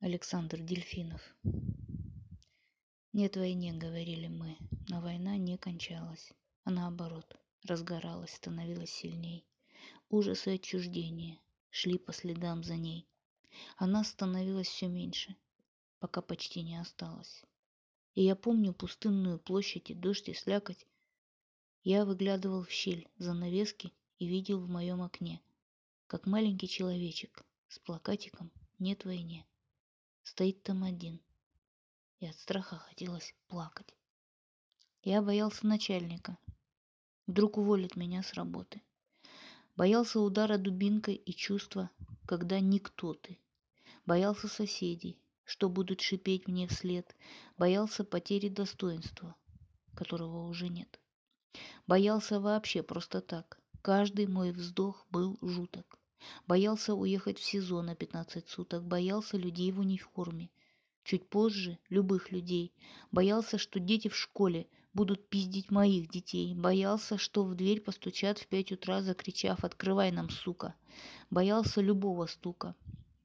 Александр 0.00 0.60
Дельфинов. 0.60 1.22
Нет 3.14 3.34
войне, 3.38 3.72
говорили 3.72 4.28
мы, 4.28 4.58
но 4.88 5.00
война 5.00 5.38
не 5.38 5.56
кончалась, 5.56 6.34
а 6.64 6.70
наоборот, 6.70 7.40
разгоралась, 7.64 8.34
становилась 8.34 8.90
сильней. 8.90 9.46
Ужас 10.10 10.46
и 10.46 10.50
отчуждение 10.50 11.40
шли 11.70 11.96
по 11.96 12.12
следам 12.12 12.62
за 12.62 12.76
ней. 12.76 13.08
Она 13.78 14.04
становилась 14.04 14.68
все 14.68 14.86
меньше, 14.86 15.34
пока 15.98 16.20
почти 16.20 16.62
не 16.62 16.76
осталось. 16.76 17.42
И 18.14 18.22
я 18.22 18.36
помню 18.36 18.74
пустынную 18.74 19.38
площадь 19.38 19.88
и 19.88 19.94
дождь 19.94 20.28
и 20.28 20.34
слякоть. 20.34 20.86
Я 21.84 22.04
выглядывал 22.04 22.64
в 22.64 22.70
щель 22.70 23.08
занавески 23.16 23.94
и 24.18 24.26
видел 24.26 24.60
в 24.60 24.68
моем 24.68 25.00
окне, 25.00 25.40
как 26.06 26.26
маленький 26.26 26.68
человечек 26.68 27.46
с 27.68 27.78
плакатиком 27.78 28.52
«Нет 28.78 29.06
войне». 29.06 29.46
Стоит 30.26 30.64
там 30.64 30.82
один. 30.82 31.20
И 32.18 32.26
от 32.26 32.36
страха 32.36 32.78
хотелось 32.78 33.32
плакать. 33.46 33.94
Я 35.04 35.22
боялся 35.22 35.64
начальника. 35.64 36.36
Вдруг 37.28 37.58
уволит 37.58 37.94
меня 37.94 38.24
с 38.24 38.34
работы. 38.34 38.82
Боялся 39.76 40.18
удара 40.18 40.58
дубинкой 40.58 41.14
и 41.14 41.32
чувства, 41.32 41.90
когда 42.26 42.58
никто 42.58 43.14
ты. 43.14 43.38
Боялся 44.04 44.48
соседей, 44.48 45.16
что 45.44 45.68
будут 45.68 46.00
шипеть 46.00 46.48
мне 46.48 46.66
вслед. 46.66 47.14
Боялся 47.56 48.02
потери 48.02 48.48
достоинства, 48.48 49.36
которого 49.94 50.48
уже 50.48 50.68
нет. 50.68 51.00
Боялся 51.86 52.40
вообще 52.40 52.82
просто 52.82 53.20
так. 53.20 53.60
Каждый 53.80 54.26
мой 54.26 54.50
вздох 54.50 55.06
был 55.08 55.38
жуток. 55.40 56.00
Боялся 56.46 56.94
уехать 56.94 57.38
в 57.38 57.44
СИЗО 57.44 57.82
на 57.82 57.94
15 57.94 58.48
суток, 58.48 58.84
боялся 58.84 59.36
людей 59.36 59.72
в 59.72 59.80
униформе. 59.80 60.50
Чуть 61.04 61.28
позже 61.28 61.78
любых 61.88 62.32
людей. 62.32 62.72
Боялся, 63.12 63.58
что 63.58 63.78
дети 63.78 64.08
в 64.08 64.16
школе 64.16 64.66
будут 64.92 65.28
пиздить 65.28 65.70
моих 65.70 66.08
детей. 66.08 66.54
Боялся, 66.54 67.18
что 67.18 67.44
в 67.44 67.54
дверь 67.54 67.80
постучат 67.80 68.38
в 68.38 68.46
пять 68.46 68.72
утра, 68.72 69.02
закричав 69.02 69.64
«Открывай 69.64 70.10
нам, 70.10 70.30
сука!». 70.30 70.74
Боялся 71.30 71.80
любого 71.80 72.26
стука 72.26 72.74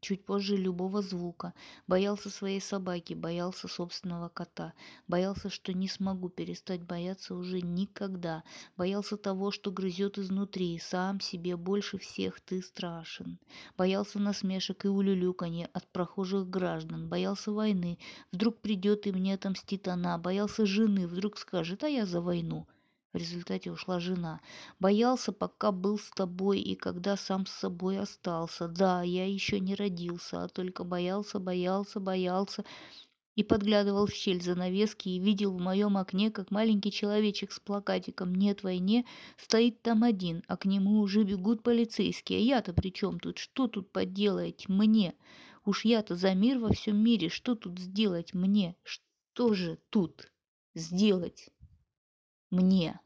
чуть 0.00 0.24
позже 0.24 0.56
любого 0.56 1.02
звука, 1.02 1.54
боялся 1.86 2.30
своей 2.30 2.60
собаки, 2.60 3.14
боялся 3.14 3.68
собственного 3.68 4.28
кота, 4.28 4.72
боялся, 5.06 5.50
что 5.50 5.72
не 5.72 5.88
смогу 5.88 6.28
перестать 6.28 6.82
бояться 6.82 7.34
уже 7.34 7.60
никогда, 7.60 8.42
боялся 8.76 9.16
того, 9.16 9.50
что 9.50 9.70
грызет 9.70 10.18
изнутри, 10.18 10.78
сам 10.78 11.20
себе 11.20 11.56
больше 11.56 11.98
всех 11.98 12.40
ты 12.40 12.62
страшен, 12.62 13.38
боялся 13.76 14.18
насмешек 14.18 14.84
и 14.84 14.88
улюлюканья 14.88 15.68
от 15.72 15.86
прохожих 15.88 16.48
граждан, 16.48 17.08
боялся 17.08 17.52
войны, 17.52 17.98
вдруг 18.32 18.60
придет 18.60 19.06
и 19.06 19.12
мне 19.12 19.34
отомстит 19.34 19.88
она, 19.88 20.18
боялся 20.18 20.66
жены, 20.66 21.06
вдруг 21.06 21.38
скажет, 21.38 21.84
а 21.84 21.88
я 21.88 22.06
за 22.06 22.20
войну. 22.20 22.66
В 23.12 23.16
результате 23.16 23.72
ушла 23.72 23.98
жена. 23.98 24.40
Боялся, 24.78 25.32
пока 25.32 25.72
был 25.72 25.98
с 25.98 26.10
тобой 26.10 26.60
и 26.60 26.76
когда 26.76 27.16
сам 27.16 27.44
с 27.44 27.50
собой 27.50 27.98
остался. 27.98 28.68
Да, 28.68 29.02
я 29.02 29.26
еще 29.26 29.58
не 29.58 29.74
родился, 29.74 30.44
а 30.44 30.48
только 30.48 30.84
боялся, 30.84 31.40
боялся, 31.40 31.98
боялся. 31.98 32.64
И 33.34 33.42
подглядывал 33.42 34.06
в 34.06 34.12
щель 34.12 34.40
занавески 34.40 35.08
и 35.08 35.18
видел 35.18 35.52
в 35.52 35.60
моем 35.60 35.96
окне, 35.96 36.30
как 36.30 36.52
маленький 36.52 36.92
человечек 36.92 37.50
с 37.50 37.58
плакатиком 37.58 38.32
«Нет 38.32 38.62
войне» 38.62 39.04
стоит 39.36 39.82
там 39.82 40.04
один, 40.04 40.44
а 40.46 40.56
к 40.56 40.64
нему 40.64 41.00
уже 41.00 41.24
бегут 41.24 41.64
полицейские. 41.64 42.38
А 42.38 42.42
я-то 42.42 42.72
при 42.72 42.92
чем 42.92 43.18
тут? 43.18 43.38
Что 43.38 43.66
тут 43.66 43.90
поделать 43.90 44.68
мне? 44.68 45.14
Уж 45.64 45.84
я-то 45.84 46.14
за 46.14 46.34
мир 46.34 46.58
во 46.60 46.72
всем 46.72 47.02
мире. 47.02 47.28
Что 47.28 47.56
тут 47.56 47.78
сделать 47.78 48.34
мне? 48.34 48.76
Что 48.84 49.54
же 49.54 49.78
тут 49.90 50.30
сделать? 50.74 51.50
Мне 52.50 53.00